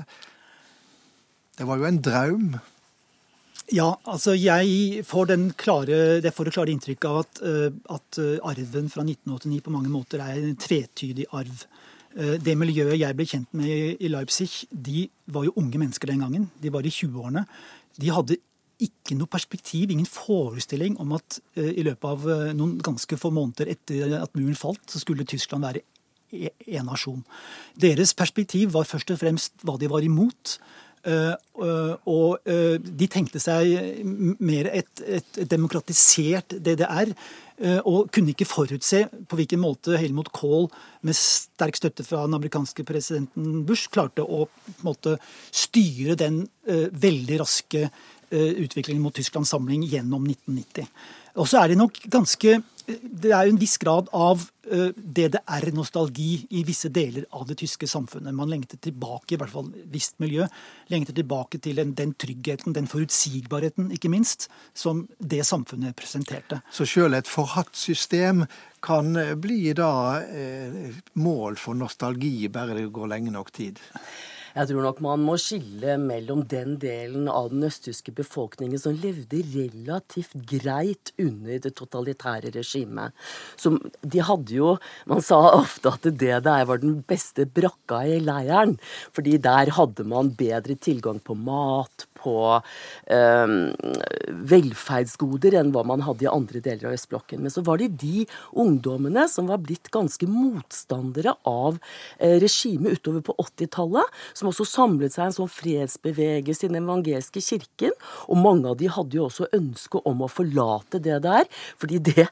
Det 1.58 1.66
var 1.66 1.82
jo 1.82 1.90
en 1.90 2.00
draum. 2.06 2.54
Ja, 3.72 3.86
altså 4.04 4.34
jeg 4.36 5.00
får, 5.08 5.30
klare, 5.56 5.98
jeg 6.20 6.34
får 6.36 6.48
det 6.48 6.52
klare 6.52 6.72
inntrykk 6.74 7.06
av 7.08 7.18
at, 7.22 7.38
eh, 7.40 7.70
at, 7.94 8.18
eh, 8.20 8.36
arven 8.44 8.90
fra 8.92 9.00
1989 9.00 9.62
på 9.64 9.72
mange 9.72 9.88
måter 9.88 10.20
er 10.20 10.42
en 10.42 10.58
tvetydig 10.60 11.24
arv. 11.32 11.64
Eh, 12.14 12.36
det 12.36 12.52
miljøet 12.58 12.98
jeg 13.00 13.16
ble 13.16 13.24
kjent 13.24 13.48
med 13.56 13.96
i 13.96 14.10
Leipzig, 14.12 14.66
de 14.68 15.08
var 15.26 15.46
jo 15.46 15.54
unge 15.56 15.80
mennesker 15.80 16.12
den 16.12 16.20
gangen. 16.20 16.50
De 16.60 16.68
var 16.68 16.84
i 16.84 16.92
20-årene. 16.92 17.46
De 17.98 18.12
hadde 18.12 18.36
ikke 18.82 19.16
noe 19.16 19.30
perspektiv, 19.32 19.88
ingen 19.90 20.10
forestilling 20.10 20.98
om 21.00 21.12
at 21.14 21.38
i 21.56 21.84
løpet 21.86 22.04
av 22.04 22.54
noen 22.56 22.80
ganske 22.82 23.16
få 23.16 23.30
måneder 23.30 23.70
etter 23.70 24.16
at 24.18 24.34
muren 24.34 24.58
falt, 24.58 24.82
så 24.90 24.98
skulle 24.98 25.24
Tyskland 25.24 25.62
være 25.62 25.84
én 26.32 26.84
nasjon. 26.84 27.22
Deres 27.78 28.12
perspektiv 28.12 28.72
var 28.72 28.84
først 28.84 29.12
og 29.14 29.20
fremst 29.20 29.52
hva 29.62 29.78
de 29.78 29.88
var 29.92 30.02
imot. 30.02 30.58
Uh, 31.02 31.34
uh, 31.58 31.94
og 32.06 32.44
uh, 32.46 32.76
de 32.78 33.06
tenkte 33.10 33.40
seg 33.42 34.04
mer 34.38 34.68
et, 34.70 35.02
et 35.02 35.40
demokratisert 35.50 36.54
DDR. 36.62 37.10
og 37.86 38.08
kunne 38.10 38.32
ikke 38.32 38.46
forutse 38.48 39.04
på 39.30 39.36
hvilken 39.38 39.60
måte 39.62 39.94
Helmut 40.00 40.32
Kohl, 40.34 40.64
med 41.06 41.14
sterk 41.14 41.76
støtte 41.78 42.02
fra 42.02 42.24
den 42.24 42.34
amerikanske 42.34 42.82
presidenten 42.82 43.60
Bush, 43.68 43.86
klarte 43.92 44.24
å 44.24 44.48
måte, 44.82 45.14
styre 45.54 46.16
den 46.18 46.40
veldig 46.66 47.38
raske 47.38 47.84
utviklingen 48.32 49.04
mot 49.04 49.14
Tysklands 49.14 49.52
samling 49.54 49.84
gjennom 49.86 50.26
1990. 50.26 50.90
Og 51.38 51.46
så 51.52 51.62
er 51.62 51.70
det 51.70 51.78
nok 51.78 52.02
ganske 52.10 52.56
det 52.86 53.30
er 53.30 53.46
jo 53.46 53.52
en 53.54 53.60
viss 53.60 53.76
grad 53.80 54.08
av 54.16 54.42
eh, 54.70 54.90
DDR-nostalgi 54.96 56.46
i 56.58 56.62
visse 56.66 56.90
deler 56.92 57.26
av 57.36 57.46
det 57.48 57.58
tyske 57.62 57.86
samfunnet. 57.90 58.34
Man 58.34 58.50
lengter 58.50 58.80
tilbake, 58.82 59.34
i 59.34 59.40
hvert 59.40 59.52
fall 59.52 59.70
visst 59.92 60.18
miljø, 60.22 60.46
lengter 60.92 61.16
tilbake 61.16 61.60
til 61.62 61.78
den, 61.78 62.14
tryggheten, 62.14 62.74
den 62.76 62.90
forutsigbarheten, 62.90 63.92
ikke 63.94 64.10
minst, 64.12 64.48
som 64.74 65.06
det 65.18 65.44
samfunnet 65.48 65.96
presenterte. 65.98 66.62
Så 66.74 66.88
sjøl 66.88 67.18
et 67.18 67.30
forhatt 67.30 67.74
system 67.78 68.46
kan 68.82 69.14
bli 69.40 69.74
da 69.78 69.94
eh, 70.26 70.92
mål 71.22 71.58
for 71.60 71.78
nostalgi, 71.78 72.48
bare 72.52 72.78
det 72.80 72.90
går 72.94 73.12
lenge 73.14 73.34
nok 73.34 73.52
tid? 73.54 73.82
Jeg 74.52 74.68
tror 74.68 74.84
nok 74.84 75.00
man 75.04 75.22
må 75.24 75.38
skille 75.40 75.96
mellom 76.00 76.42
den 76.48 76.76
delen 76.82 77.28
av 77.32 77.50
den 77.52 77.64
østtyske 77.68 78.12
befolkningen 78.16 78.80
som 78.80 78.96
levde 79.00 79.40
relativt 79.54 80.34
greit 80.48 81.14
under 81.22 81.62
det 81.64 81.74
totalitære 81.78 82.52
regimet. 82.56 83.16
Som, 83.56 83.78
de 84.02 84.20
hadde 84.22 84.56
jo 84.56 84.76
Man 85.08 85.22
sa 85.24 85.38
ofte 85.56 85.90
at 85.92 86.06
det 86.20 86.42
der 86.44 86.64
var 86.68 86.80
den 86.82 87.00
beste 87.08 87.46
brakka 87.46 88.02
i 88.08 88.20
leiren. 88.22 88.76
Fordi 89.14 89.38
der 89.42 89.72
hadde 89.76 90.04
man 90.08 90.32
bedre 90.36 90.76
tilgang 90.76 91.20
på 91.24 91.36
mat, 91.38 92.06
på 92.22 92.36
eh, 93.10 93.54
velferdsgoder 94.52 95.58
enn 95.60 95.72
hva 95.74 95.84
man 95.88 96.04
hadde 96.06 96.26
i 96.26 96.30
andre 96.30 96.62
deler 96.64 96.90
av 96.90 96.96
østblokken. 96.96 97.42
Men 97.42 97.54
så 97.54 97.64
var 97.66 97.80
det 97.82 97.92
de 98.02 98.24
ungdommene 98.58 99.26
som 99.30 99.50
var 99.50 99.62
blitt 99.64 99.90
ganske 99.94 100.28
motstandere 100.30 101.34
av 101.48 101.80
eh, 102.18 102.38
regimet 102.42 103.00
utover 103.00 103.24
på 103.26 103.36
80-tallet, 103.42 104.20
som 104.38 104.50
også 104.50 104.66
samlet 104.68 105.14
seg 105.14 105.28
en 105.28 105.36
sånn 105.40 105.52
fredsbevegelse 105.52 106.66
i 106.66 106.72
den 106.72 106.82
evangelske 106.82 107.42
kirken. 107.44 107.96
Og 108.28 108.40
mange 108.40 108.70
av 108.70 108.78
de 108.80 108.90
hadde 108.92 109.18
jo 109.18 109.26
også 109.28 109.50
ønske 109.56 110.02
om 110.08 110.24
å 110.24 110.30
forlate 110.30 111.02
det 111.02 111.20
der. 111.26 111.48
fordi 111.78 111.98
det 112.02 112.28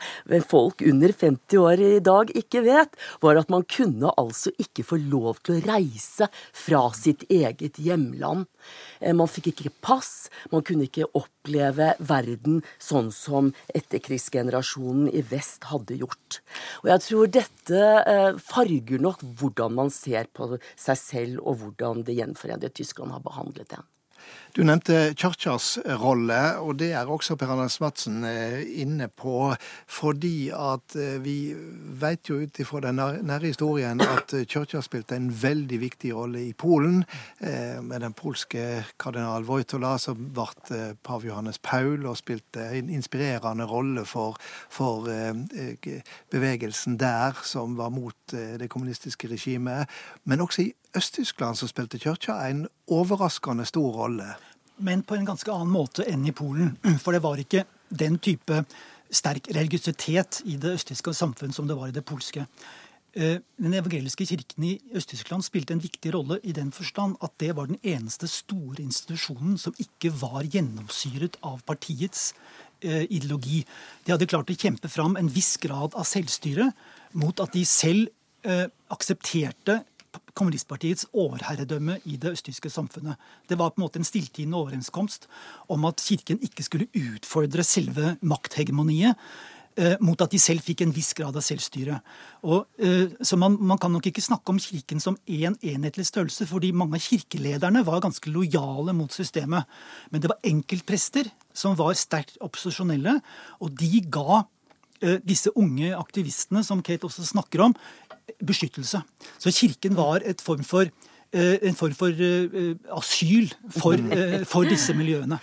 folk 0.50 0.82
under 0.86 1.12
50 1.12 1.58
år 1.58 1.80
i 1.80 2.00
dag 2.04 2.30
ikke 2.36 2.62
vet, 2.64 2.96
var 3.22 3.38
at 3.40 3.50
man 3.52 3.64
kunne 3.68 4.12
altså 4.20 4.52
ikke 4.60 4.84
få 4.86 5.00
lov 5.02 5.40
til 5.44 5.58
å 5.58 5.64
reise 5.66 6.30
fra 6.56 6.86
sitt 6.96 7.26
eget 7.30 7.78
hjemland. 7.80 8.46
Eh, 9.00 9.14
man 9.16 9.30
fikk 9.30 9.52
ikke 9.52 9.72
pass. 9.82 10.28
Man 10.52 10.64
kunne 10.66 10.86
ikke 10.88 11.08
oppleve 11.18 11.92
verden 11.98 12.60
sånn 12.82 13.10
som 13.14 13.52
etterkrigsgenerasjonen 13.76 15.10
i 15.12 15.22
vest 15.32 15.68
hadde 15.70 15.98
gjort. 16.00 16.40
Og 16.82 16.90
jeg 16.92 17.04
tror 17.06 17.32
dette 17.38 17.86
eh, 18.00 18.40
farger 18.40 19.02
nok 19.02 19.24
hvordan 19.40 19.76
man 19.78 19.94
ser 19.94 20.30
på 20.36 20.52
seg 20.74 21.00
selv, 21.00 21.40
og 21.44 21.62
hvordan 21.62 22.04
det 22.06 22.18
gjenforente 22.18 22.72
Tyskland 22.74 23.14
har 23.16 23.24
behandlet 23.24 23.72
det. 23.72 23.82
Du 24.50 24.64
nevnte 24.66 25.12
Kirkas 25.14 25.76
rolle, 26.00 26.38
og 26.58 26.80
det 26.80 26.88
er 26.98 27.06
også 27.06 27.36
Per 27.38 27.52
Anders 27.54 27.76
Madsen 27.78 28.24
eh, 28.26 28.64
inne 28.82 29.06
på. 29.06 29.52
Fordi 29.86 30.50
at 30.50 30.96
eh, 30.98 31.20
vi 31.22 31.52
vet 32.00 32.26
jo 32.26 32.40
ut 32.42 32.58
ifra 32.58 32.80
den 32.82 32.98
nære 32.98 33.52
historien 33.52 34.02
at 34.02 34.34
Kirka 34.50 34.82
spilte 34.82 35.14
en 35.14 35.28
veldig 35.30 35.78
viktig 35.84 36.10
rolle 36.16 36.42
i 36.48 36.50
Polen. 36.58 37.04
Eh, 37.38 37.78
med 37.78 38.02
den 38.02 38.16
polske 38.18 38.82
kardinal 38.98 39.46
Wojtola 39.46 39.94
som 40.02 40.18
ble 40.34 40.96
pav 41.06 41.22
Johannes 41.26 41.62
Paul, 41.62 42.02
og 42.10 42.18
spilte 42.18 42.72
en 42.74 42.90
inspirerende 42.90 43.68
rolle 43.70 44.02
for, 44.08 44.34
for 44.72 45.06
bevegelsen 46.32 46.98
der, 46.98 47.38
som 47.46 47.78
var 47.78 47.94
mot 47.94 48.34
det 48.34 48.70
kommunistiske 48.70 49.30
regimet. 49.30 49.86
Men 50.24 50.42
også 50.42 50.66
i 50.66 50.72
Øst-Tyskland 50.96 51.56
så 51.56 51.66
spilte 51.70 51.98
kirka 51.98 52.40
en 52.50 52.68
overraskende 52.88 53.64
stor 53.64 53.92
rolle. 53.92 54.34
Men 54.80 55.04
på 55.04 55.16
en 55.16 55.28
ganske 55.28 55.52
annen 55.52 55.72
måte 55.72 56.06
enn 56.08 56.24
i 56.28 56.34
Polen. 56.36 56.76
For 57.02 57.16
det 57.16 57.22
var 57.24 57.40
ikke 57.40 57.66
den 57.90 58.18
type 58.22 58.64
sterk 59.10 59.50
religiøsitet 59.50 60.44
i 60.46 60.56
det 60.60 60.76
østtyske 60.78 61.14
samfunn 61.16 61.52
som 61.54 61.66
det 61.68 61.76
var 61.78 61.90
i 61.90 61.96
det 61.96 62.04
polske. 62.06 62.46
Eh, 63.12 63.40
den 63.58 63.74
evangeliske 63.74 64.26
kirken 64.26 64.64
i 64.68 64.76
Øst-Tyskland 64.94 65.42
spilte 65.42 65.74
en 65.74 65.82
viktig 65.82 66.12
rolle 66.14 66.38
i 66.46 66.52
den 66.54 66.70
forstand 66.70 67.16
at 67.22 67.32
det 67.42 67.56
var 67.56 67.66
den 67.66 67.80
eneste 67.82 68.28
store 68.30 68.84
institusjonen 68.84 69.58
som 69.58 69.74
ikke 69.82 70.12
var 70.14 70.46
gjennomsyret 70.46 71.40
av 71.42 71.58
partiets 71.66 72.34
eh, 72.82 73.10
ideologi. 73.10 73.64
De 74.06 74.14
hadde 74.14 74.30
klart 74.30 74.50
å 74.50 74.54
kjempe 74.54 74.88
fram 74.88 75.18
en 75.18 75.32
viss 75.34 75.56
grad 75.58 75.96
av 75.98 76.06
selvstyre 76.06 76.70
mot 77.18 77.42
at 77.42 77.50
de 77.56 77.64
selv 77.66 78.12
eh, 78.46 78.68
aksepterte 78.94 79.80
kommunistpartiets 80.34 81.06
overherredømme 81.12 81.98
i 82.04 82.16
det 82.20 82.34
østtyske 82.34 82.70
samfunnet. 82.70 83.20
Det 83.48 83.58
var 83.58 83.70
på 83.70 83.80
en 83.80 83.86
måte 83.86 84.00
en 84.00 84.08
stilltiende 84.08 84.58
overenskomst 84.58 85.28
om 85.68 85.84
at 85.88 86.02
kirken 86.02 86.40
ikke 86.42 86.66
skulle 86.66 86.90
utfordre 86.96 87.64
selve 87.66 88.16
makthegemoniet. 88.22 89.18
Eh, 89.78 89.94
mot 90.02 90.18
at 90.18 90.32
de 90.32 90.38
selv 90.42 90.64
fikk 90.66 90.82
en 90.82 90.92
viss 90.92 91.12
grad 91.14 91.36
av 91.38 91.44
selvstyre. 91.46 92.00
Og, 92.42 92.66
eh, 92.82 93.12
så 93.22 93.38
man, 93.38 93.54
man, 93.62 93.78
kan 93.78 93.92
nok 93.94 94.08
ikke 94.10 94.24
snakke 94.24 94.50
om 94.50 94.58
Kirken 94.58 95.00
som 95.00 95.16
én 95.30 95.54
en 95.54 95.56
enhetlig 95.62 96.08
størrelse, 96.08 96.44
fordi 96.50 96.72
mange 96.74 96.98
av 96.98 97.04
kirkelederne 97.04 97.84
var 97.86 98.02
ganske 98.02 98.32
lojale 98.34 98.92
mot 98.92 99.14
systemet. 99.14 99.64
Men 100.10 100.20
det 100.20 100.28
var 100.32 100.42
enkeltprester 100.42 101.30
som 101.54 101.78
var 101.78 101.94
sterkt 101.94 102.36
opposisjonelle, 102.42 103.20
og 103.60 103.70
de 103.78 104.02
ga 104.10 104.42
eh, 105.00 105.22
disse 105.22 105.54
unge 105.54 105.94
aktivistene, 105.94 106.64
som 106.66 106.82
Kate 106.82 107.06
også 107.06 107.24
snakker 107.30 107.62
om, 107.70 107.76
beskyttelse. 108.46 109.02
Så 109.38 109.52
kirken 109.54 109.96
var 109.96 110.20
et 110.24 110.40
form 110.40 110.64
for, 110.64 110.86
eh, 111.32 111.58
en 111.62 111.74
form 111.74 111.94
for 111.94 112.06
eh, 112.06 112.74
asyl 112.96 113.52
for, 113.70 113.92
eh, 113.92 114.44
for 114.46 114.68
disse 114.68 114.94
miljøene. 114.94 115.38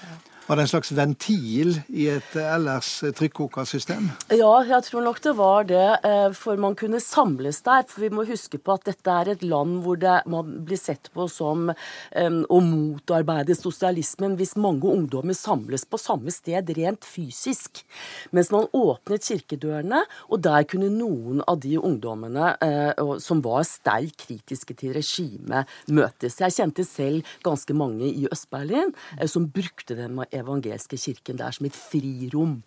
Var 0.48 0.56
det 0.56 0.64
en 0.64 0.70
slags 0.72 0.94
ventil 0.96 1.74
i 1.92 2.06
et 2.08 2.36
ellers 2.40 3.02
trykkokersystem? 3.18 4.06
Ja, 4.32 4.52
jeg 4.64 4.86
tror 4.86 5.04
nok 5.04 5.18
det 5.26 5.34
var 5.36 5.66
det. 5.68 5.88
Eh, 6.08 6.30
for 6.40 6.56
man 6.56 6.78
kunne 6.80 7.02
samles 7.04 7.60
der. 7.66 7.84
For 7.90 8.06
vi 8.06 8.10
må 8.16 8.24
huske 8.30 8.56
på 8.56 8.78
at 8.78 8.86
dette 8.88 9.12
er 9.12 9.34
et 9.34 9.44
land 9.44 9.82
hvor 9.84 10.00
det, 10.00 10.22
man 10.32 10.54
blir 10.64 10.80
sett 10.80 11.10
på 11.12 11.26
som 11.28 11.66
um, 11.68 12.38
å 12.48 12.60
motarbeide 12.64 13.58
sosialismen 13.60 14.38
hvis 14.40 14.56
mange 14.56 14.88
ungdommer 14.88 15.36
samles 15.36 15.84
på 15.84 16.00
samme 16.00 16.32
sted 16.32 16.72
rent 16.78 17.04
fysisk. 17.04 17.84
Mens 18.32 18.48
man 18.54 18.70
åpnet 18.72 19.28
kirkedørene, 19.28 20.06
og 20.32 20.46
der 20.48 20.64
kunne 20.72 20.88
noen 20.94 21.44
av 21.44 21.60
de 21.66 21.76
ungdommene 21.76 22.54
uh, 22.64 23.14
som 23.20 23.44
var 23.44 23.68
sterkt 23.68 24.24
kritiske 24.30 24.80
til 24.80 24.96
regimet, 24.96 25.68
møtes. 25.92 26.40
Jeg 26.40 26.56
kjente 26.56 26.88
selv 26.88 27.36
ganske 27.44 27.76
mange 27.76 28.08
i 28.08 28.30
Øst-Berlin 28.32 28.96
uh, 28.96 29.28
som 29.28 29.52
brukte 29.52 30.00
den 30.00 30.16
evangelske 30.40 30.98
kirken 30.98 31.38
der 31.38 31.52
som 31.52 31.66
et 31.66 31.76
frirom. 31.76 32.64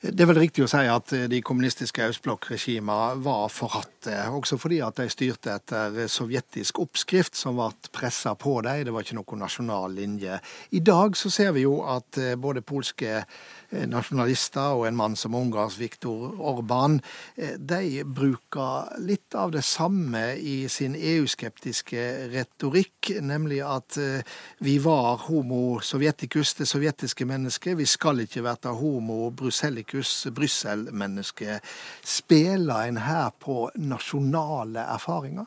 Det 0.00 0.20
er 0.20 0.28
vel 0.28 0.40
riktig 0.42 0.64
å 0.64 0.68
si 0.70 0.82
at 0.90 1.12
de 1.30 1.40
kommunistiske 1.44 2.08
østblokkregimene 2.10 3.22
var 3.24 3.48
forhatte, 3.52 4.16
også 4.34 4.58
fordi 4.60 4.80
at 4.84 4.98
de 5.00 5.08
styrte 5.12 5.54
etter 5.54 5.96
sovjetisk 6.12 6.80
oppskrift 6.82 7.38
som 7.38 7.58
ble 7.58 7.70
pressa 7.94 8.34
på 8.38 8.58
dem. 8.66 8.84
Det 8.84 8.94
var 8.94 9.06
ikke 9.06 9.18
noen 9.20 9.44
nasjonal 9.44 9.94
linje. 9.96 10.38
I 10.76 10.82
dag 10.84 11.16
så 11.16 11.32
ser 11.32 11.54
vi 11.56 11.64
jo 11.64 11.78
at 11.88 12.20
både 12.40 12.64
polske 12.66 13.22
Eh, 13.74 13.86
nasjonalister 13.90 14.76
og 14.76 14.86
en 14.86 14.96
mann 14.96 15.16
som 15.18 15.34
Ungarns 15.34 15.78
Viktor 15.80 16.36
Orban, 16.38 17.00
eh, 17.36 17.56
de 17.58 18.04
bruker 18.04 19.00
litt 19.02 19.34
av 19.34 19.50
det 19.50 19.64
samme 19.64 20.36
i 20.36 20.68
sin 20.68 20.94
EU-skeptiske 20.94 22.28
retorikk, 22.34 23.10
nemlig 23.20 23.62
at 23.66 23.98
eh, 23.98 24.22
vi 24.60 24.76
var 24.78 25.26
homo 25.26 25.80
sovjeticus, 25.80 26.54
det 26.54 26.68
sovjetiske 26.70 27.26
mennesket, 27.26 27.78
vi 27.78 27.86
skal 27.86 28.22
ikke 28.26 28.44
være 28.44 28.76
homo 28.78 29.30
brusellicus, 29.30 29.93
Brussel-menneske. 30.34 31.60
Spiller 32.04 32.88
en 32.88 32.96
her 32.96 33.30
på 33.40 33.70
nasjonale 33.74 34.80
erfaringer? 34.80 35.46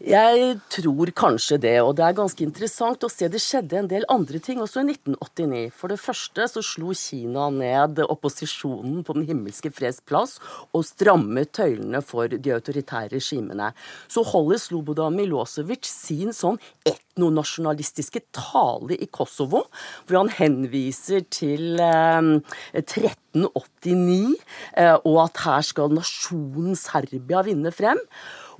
Jeg 0.00 0.54
tror 0.72 1.10
kanskje 1.12 1.58
det, 1.60 1.74
og 1.84 1.90
det 1.98 2.06
er 2.06 2.14
ganske 2.16 2.40
interessant 2.40 3.02
å 3.04 3.10
se. 3.12 3.26
Det 3.28 3.40
skjedde 3.42 3.76
en 3.82 3.90
del 3.90 4.06
andre 4.08 4.40
ting 4.40 4.62
også 4.64 4.80
i 4.80 4.94
1989. 4.94 5.66
For 5.76 5.92
det 5.92 5.98
første 6.00 6.46
så 6.48 6.62
slo 6.64 6.94
Kina 6.96 7.50
ned 7.52 8.00
opposisjonen 8.06 9.02
på 9.04 9.18
Den 9.18 9.28
himmelske 9.28 9.68
freds 9.76 10.00
plass 10.00 10.38
og 10.72 10.86
strammet 10.88 11.52
tøylene 11.60 12.00
for 12.00 12.32
de 12.32 12.56
autoritære 12.56 13.12
regimene. 13.18 13.74
Så 14.08 14.24
holder 14.24 14.64
Slobodan 14.64 15.20
Milosevic 15.20 15.84
sin 15.84 16.32
sånn 16.32 16.56
etnonasjonalistiske 16.88 18.24
tale 18.32 18.96
i 18.96 19.12
Kosovo, 19.12 19.66
hvor 20.08 20.22
han 20.22 20.32
henviser 20.32 21.28
til 21.28 21.76
eh, 21.76 22.36
1389, 22.72 24.38
eh, 24.80 24.96
og 25.04 25.26
at 25.28 25.44
her 25.44 25.72
skal 25.74 25.92
nasjonen 25.92 26.72
Serbia 26.88 27.44
vinne 27.44 27.74
frem. 27.74 28.00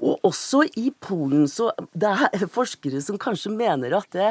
Og 0.00 0.24
også 0.26 0.62
i 0.80 0.88
Polen 1.02 1.46
så 1.50 1.70
det 1.92 2.10
er 2.10 2.46
forskere 2.50 3.02
som 3.04 3.18
kanskje 3.20 3.52
mener 3.52 3.94
at 3.98 4.08
det, 4.14 4.30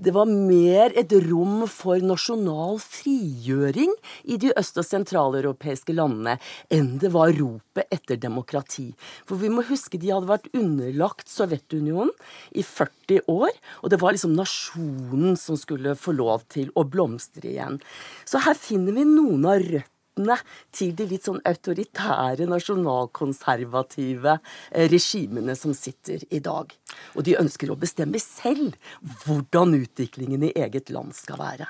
det 0.00 0.14
var 0.16 0.30
mer 0.30 0.94
et 0.98 1.12
rom 1.28 1.66
for 1.70 2.00
nasjonal 2.04 2.80
frigjøring 2.82 3.92
i 4.24 4.38
de 4.40 4.52
øst- 4.56 4.80
og 4.80 4.88
sentraleuropeiske 4.88 5.94
landene 5.96 6.38
enn 6.72 6.96
det 7.02 7.12
var 7.14 7.34
ropet 7.36 7.86
etter 7.92 8.20
demokrati. 8.20 8.90
For 9.28 9.40
vi 9.40 9.52
må 9.52 9.64
huske 9.68 10.00
de 10.00 10.12
hadde 10.12 10.30
vært 10.30 10.50
underlagt 10.56 11.28
Sovjetunionen 11.30 12.12
i 12.56 12.64
40 12.66 13.24
år, 13.30 13.54
og 13.84 13.92
det 13.92 14.00
var 14.00 14.16
liksom 14.16 14.36
nasjonen 14.38 15.36
som 15.38 15.58
skulle 15.60 15.96
få 15.98 16.14
lov 16.16 16.46
til 16.52 16.72
å 16.78 16.86
blomstre 16.88 17.52
igjen. 17.52 17.80
Så 18.24 18.42
her 18.44 18.56
finner 18.58 18.96
vi 18.96 19.06
noen 19.08 19.48
av 19.48 19.60
røttene 19.60 19.98
røttene 20.20 20.38
til 20.72 20.94
de 20.96 21.06
litt 21.08 21.26
sånn 21.26 21.40
autoritære, 21.44 22.46
nasjonalkonservative 22.48 24.38
eh, 24.72 24.88
regimene 24.90 25.56
som 25.56 25.74
sitter 25.74 26.24
i 26.30 26.40
dag. 26.40 26.72
Og 27.16 27.24
de 27.24 27.38
ønsker 27.38 27.70
å 27.70 27.78
bestemme 27.78 28.20
selv 28.20 28.76
hvordan 29.24 29.74
utviklingen 29.80 30.44
i 30.44 30.54
eget 30.56 30.90
land 30.90 31.14
skal 31.14 31.40
være. 31.40 31.68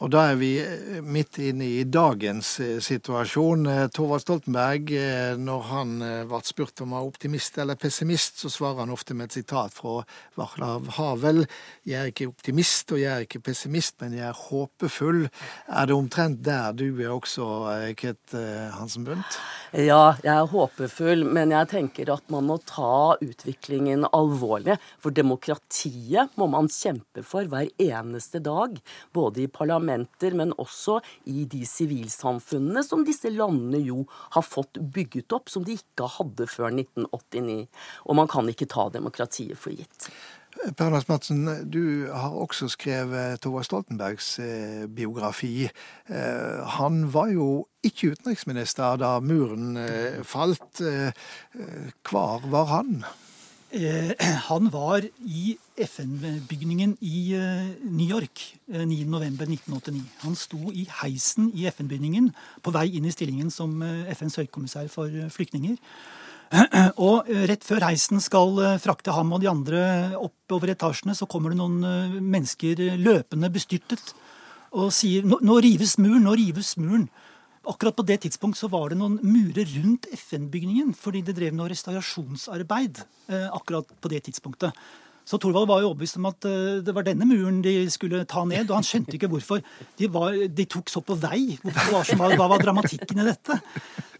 Og 0.00 0.08
da 0.08 0.22
er 0.30 0.38
vi 0.40 0.54
eh, 0.62 1.00
midt 1.04 1.36
inne 1.44 1.66
i 1.76 1.82
dagens 1.84 2.54
eh, 2.64 2.78
situasjon. 2.80 3.66
Eh, 3.68 3.82
Torvald 3.92 4.22
Stoltenberg, 4.24 4.88
når 5.36 5.66
han 5.68 5.92
ble 6.28 6.40
spurt 6.46 6.80
om 6.80 6.94
han 6.94 7.02
var 7.02 7.10
optimist 7.10 7.58
eller 7.60 7.76
pessimist, 7.80 8.40
så 8.40 8.48
svarer 8.52 8.80
han 8.84 8.94
ofte 8.94 9.14
med 9.16 9.28
et 9.28 9.36
sitat 9.40 9.76
fra 9.76 9.98
Vaclav 10.40 10.88
Havel. 10.96 11.44
Jeg 11.84 12.00
er 12.00 12.12
ikke 12.14 12.30
optimist 12.30 12.94
og 12.94 13.02
jeg 13.02 13.10
er 13.12 13.26
ikke 13.26 13.42
pessimist, 13.50 13.98
men 14.00 14.16
jeg 14.16 14.24
er 14.30 14.40
håpefull. 14.48 15.26
Er 15.68 15.90
det 15.90 15.96
omtrent 15.96 16.40
der 16.48 16.72
du 16.76 16.86
er 16.96 17.12
også, 17.12 17.44
Ket 18.00 18.36
Hansen 18.76 19.04
Bundt? 19.04 19.36
Ja, 19.76 20.16
jeg 20.24 20.32
er 20.32 20.48
håpefull, 20.50 21.26
men 21.28 21.52
jeg 21.52 21.68
tenker 21.74 22.14
at 22.16 22.24
man 22.32 22.48
må 22.48 22.56
ta 22.64 23.18
utviklingen 23.20 24.08
alvorlig. 24.16 24.78
For 25.02 25.14
demokratiet 25.14 26.32
må 26.40 26.48
man 26.50 26.72
kjempe 26.72 27.22
for 27.26 27.46
hver 27.50 27.68
eneste 27.76 28.40
dag, 28.42 28.80
både 29.14 29.44
i 29.44 29.50
parlamentet 29.50 29.89
parlamenter, 29.90 30.34
men 30.34 30.52
også 30.58 31.00
i 31.26 31.44
de 31.44 31.64
sivilsamfunnene 31.66 32.82
som 32.84 33.04
disse 33.04 33.30
landene 33.30 33.80
jo 33.82 34.06
har 34.34 34.42
fått 34.42 34.78
bygget 34.78 35.32
opp, 35.32 35.48
som 35.50 35.64
de 35.64 35.78
ikke 35.78 36.08
hadde 36.18 36.46
før 36.46 36.70
1989. 36.70 37.68
Og 38.06 38.16
man 38.16 38.28
kan 38.28 38.48
ikke 38.48 38.68
ta 38.70 38.90
demokratiet 38.90 39.58
for 39.58 39.72
gitt. 39.74 40.10
Per 40.76 40.90
Lars 40.90 41.06
Madsen, 41.06 41.46
du 41.70 42.10
har 42.10 42.34
også 42.34 42.68
skrevet 42.72 43.40
Tova 43.40 43.62
Stoltenbergs 43.62 44.38
eh, 44.42 44.86
biografi. 44.90 45.68
Eh, 46.10 46.74
han 46.74 47.04
var 47.14 47.30
jo 47.30 47.66
ikke 47.86 48.16
utenriksminister 48.16 48.98
da 49.00 49.14
muren 49.22 49.78
eh, 49.78 50.20
falt. 50.26 50.82
Hvor 52.10 52.50
var 52.50 52.66
han? 52.74 53.04
Eh, 53.70 54.14
han 54.48 54.70
var 54.70 55.04
i 55.22 55.56
FN-bygningen 55.78 56.96
i 57.00 57.34
eh, 57.38 57.68
New 57.86 58.08
York 58.08 58.42
9.11.1989. 58.68 59.94
Eh, 59.94 60.00
han 60.24 60.34
sto 60.34 60.72
i 60.74 60.88
heisen 61.02 61.52
i 61.54 61.68
FN-bygningen 61.70 62.32
på 62.62 62.74
vei 62.74 62.88
inn 62.98 63.06
i 63.06 63.14
stillingen 63.14 63.50
som 63.54 63.78
FNs 64.10 64.40
høykommissær 64.42 64.90
for 64.90 65.14
flyktninger. 65.30 65.78
Og 67.06 67.30
rett 67.46 67.62
før 67.62 67.86
heisen 67.86 68.18
skal 68.18 68.58
frakte 68.82 69.14
ham 69.14 69.30
og 69.36 69.44
de 69.44 69.50
andre 69.52 69.82
oppover 70.18 70.72
etasjene, 70.74 71.14
så 71.14 71.28
kommer 71.30 71.54
det 71.54 71.60
noen 71.60 72.18
mennesker 72.18 72.98
løpende 72.98 73.52
bestyrtet 73.54 74.10
og 74.70 74.90
sier 74.94 75.22
nå 75.26 75.56
rives 75.62 75.96
muren, 75.98 76.26
nå 76.26 76.34
rives 76.38 76.76
muren. 76.78 77.06
Akkurat 77.68 77.96
på 77.96 78.06
det 78.08 78.22
tidspunkt 78.24 78.56
så 78.56 78.70
var 78.72 78.88
det 78.88 78.96
noen 78.96 79.18
murer 79.20 79.68
rundt 79.76 80.08
FN-bygningen, 80.16 80.94
fordi 80.96 81.20
det 81.26 81.36
drev 81.36 81.52
noe 81.56 81.68
restaurasjonsarbeid 81.68 83.02
eh, 83.28 83.48
akkurat 83.52 83.90
på 84.00 84.12
det 84.12 84.22
tidspunktet. 84.30 84.76
Så 85.28 85.38
Thorvald 85.38 85.68
var 85.68 85.82
jo 85.82 85.90
overbevist 85.90 86.16
om 86.16 86.30
at 86.30 86.46
eh, 86.48 86.80
det 86.82 86.94
var 86.96 87.04
denne 87.06 87.28
muren 87.28 87.60
de 87.62 87.74
skulle 87.92 88.24
ta 88.28 88.46
ned. 88.48 88.64
Og 88.70 88.78
han 88.80 88.86
skjønte 88.86 89.14
ikke 89.18 89.28
hvorfor. 89.30 89.60
De, 90.00 90.08
var, 90.10 90.38
de 90.48 90.66
tok 90.72 90.88
så 90.90 91.04
på 91.04 91.18
vei. 91.20 91.58
Var 91.62 92.34
hva 92.40 92.48
var 92.50 92.64
dramatikken 92.64 93.20
i 93.20 93.28
dette? 93.28 93.60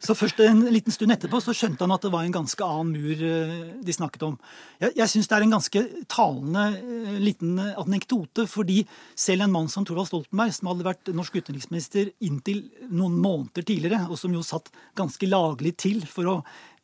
Så 0.01 0.17
først 0.17 0.39
en 0.41 0.63
liten 0.73 0.95
stund 0.95 1.13
etterpå 1.13 1.43
så 1.45 1.53
skjønte 1.57 1.85
han 1.85 1.93
at 1.93 2.05
det 2.07 2.13
var 2.15 2.25
en 2.25 2.37
ganske 2.39 2.65
annen 2.65 2.95
mur 2.95 3.21
uh, 3.21 3.57
de 3.85 3.95
snakket 3.97 4.25
om. 4.31 4.39
Jeg, 4.81 4.95
jeg 4.97 5.13
syns 5.13 5.29
det 5.29 5.37
er 5.37 5.45
en 5.45 5.57
ganske 5.57 5.83
talende 6.09 6.63
uh, 6.79 7.19
liten 7.21 7.59
anekdote, 7.61 8.47
fordi 8.49 8.81
selv 9.13 9.45
en 9.45 9.53
mann 9.59 9.69
som 9.73 9.85
Thorvald 9.85 10.09
Stoltenberg, 10.09 10.55
som 10.57 10.71
hadde 10.73 10.89
vært 10.89 11.13
norsk 11.17 11.37
utenriksminister 11.43 12.15
inntil 12.25 12.65
noen 12.89 13.19
måneder 13.21 13.67
tidligere, 13.67 14.07
og 14.09 14.17
som 14.21 14.33
jo 14.33 14.45
satt 14.47 14.73
ganske 14.99 15.29
laglig 15.29 15.77
til 15.85 16.01
for 16.09 16.33
å 16.33 16.39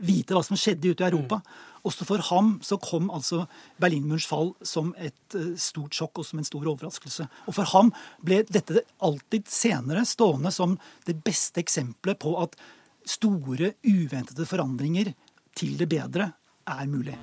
vite 0.05 0.37
hva 0.37 0.45
som 0.45 0.61
skjedde 0.61 0.93
ute 0.93 1.07
i 1.07 1.09
Europa, 1.09 1.41
mm 1.41 1.73
også 1.87 2.07
for 2.09 2.25
ham 2.31 2.57
så 2.67 2.79
kom 2.83 3.11
altså 3.15 3.45
Berlinmurens 3.83 4.27
fall 4.29 4.53
som 4.67 4.93
et 4.99 5.37
eh, 5.39 5.55
stort 5.61 5.95
sjokk 5.97 6.23
og 6.23 6.29
som 6.29 6.41
en 6.41 6.49
stor 6.49 6.67
overraskelse. 6.67 7.29
Og 7.47 7.57
for 7.57 7.71
ham 7.75 7.93
ble 8.27 8.43
dette 8.49 8.83
alltid 9.05 9.47
senere 9.51 10.07
stående 10.09 10.53
som 10.55 10.77
det 11.07 11.19
beste 11.27 11.63
eksempelet 11.63 12.21
på 12.23 12.35
at 12.43 12.59
store, 13.07 13.73
uventede 13.87 14.47
forandringer 14.47 15.13
til 15.57 15.79
det 15.79 15.89
bedre 15.89 16.33
er 16.67 16.87
mulig. 16.91 17.19